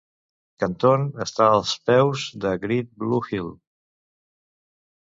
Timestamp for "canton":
0.63-1.05